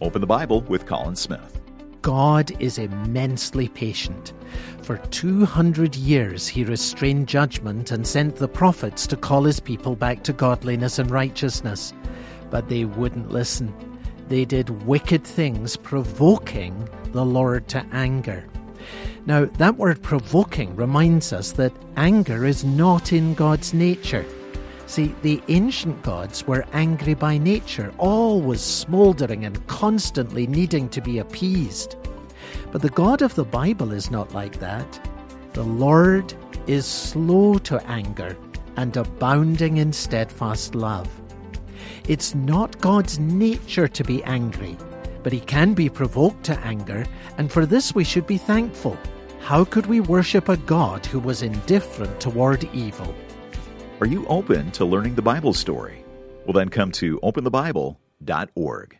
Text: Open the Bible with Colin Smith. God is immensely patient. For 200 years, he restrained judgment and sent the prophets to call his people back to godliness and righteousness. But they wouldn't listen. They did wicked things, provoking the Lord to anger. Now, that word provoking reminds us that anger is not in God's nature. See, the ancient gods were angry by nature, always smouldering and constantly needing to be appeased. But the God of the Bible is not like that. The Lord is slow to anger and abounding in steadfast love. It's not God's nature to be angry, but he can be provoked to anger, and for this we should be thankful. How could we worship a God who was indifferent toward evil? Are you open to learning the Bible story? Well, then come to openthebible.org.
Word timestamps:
Open 0.00 0.20
the 0.20 0.26
Bible 0.26 0.60
with 0.62 0.86
Colin 0.86 1.16
Smith. 1.16 1.60
God 2.02 2.52
is 2.60 2.78
immensely 2.78 3.68
patient. 3.68 4.34
For 4.82 4.98
200 4.98 5.96
years, 5.96 6.46
he 6.46 6.64
restrained 6.64 7.26
judgment 7.26 7.90
and 7.90 8.06
sent 8.06 8.36
the 8.36 8.46
prophets 8.46 9.06
to 9.08 9.16
call 9.16 9.44
his 9.44 9.58
people 9.58 9.96
back 9.96 10.22
to 10.24 10.32
godliness 10.32 10.98
and 10.98 11.10
righteousness. 11.10 11.94
But 12.50 12.68
they 12.68 12.84
wouldn't 12.84 13.32
listen. 13.32 13.74
They 14.28 14.44
did 14.44 14.86
wicked 14.86 15.24
things, 15.24 15.76
provoking 15.76 16.88
the 17.12 17.24
Lord 17.24 17.66
to 17.68 17.84
anger. 17.90 18.46
Now, 19.24 19.46
that 19.46 19.76
word 19.76 20.02
provoking 20.02 20.76
reminds 20.76 21.32
us 21.32 21.52
that 21.52 21.72
anger 21.96 22.44
is 22.44 22.64
not 22.64 23.12
in 23.12 23.34
God's 23.34 23.74
nature. 23.74 24.24
See, 24.86 25.14
the 25.22 25.42
ancient 25.48 26.02
gods 26.02 26.46
were 26.46 26.64
angry 26.72 27.14
by 27.14 27.38
nature, 27.38 27.92
always 27.98 28.60
smouldering 28.60 29.44
and 29.44 29.66
constantly 29.66 30.46
needing 30.46 30.88
to 30.90 31.00
be 31.00 31.18
appeased. 31.18 31.96
But 32.70 32.82
the 32.82 32.90
God 32.90 33.20
of 33.20 33.34
the 33.34 33.44
Bible 33.44 33.92
is 33.92 34.10
not 34.10 34.32
like 34.32 34.60
that. 34.60 35.08
The 35.54 35.64
Lord 35.64 36.32
is 36.66 36.86
slow 36.86 37.58
to 37.58 37.84
anger 37.88 38.36
and 38.76 38.96
abounding 38.96 39.78
in 39.78 39.92
steadfast 39.92 40.74
love. 40.74 41.08
It's 42.06 42.34
not 42.34 42.80
God's 42.80 43.18
nature 43.18 43.88
to 43.88 44.04
be 44.04 44.22
angry, 44.22 44.76
but 45.24 45.32
he 45.32 45.40
can 45.40 45.74
be 45.74 45.88
provoked 45.88 46.44
to 46.44 46.58
anger, 46.60 47.04
and 47.38 47.50
for 47.50 47.66
this 47.66 47.94
we 47.94 48.04
should 48.04 48.26
be 48.26 48.38
thankful. 48.38 48.96
How 49.40 49.64
could 49.64 49.86
we 49.86 50.00
worship 50.00 50.48
a 50.48 50.56
God 50.56 51.04
who 51.06 51.18
was 51.18 51.42
indifferent 51.42 52.20
toward 52.20 52.62
evil? 52.72 53.12
Are 53.98 54.06
you 54.06 54.26
open 54.26 54.70
to 54.72 54.84
learning 54.84 55.14
the 55.14 55.22
Bible 55.22 55.54
story? 55.54 56.04
Well, 56.44 56.52
then 56.52 56.68
come 56.68 56.92
to 56.92 57.18
openthebible.org. 57.20 58.98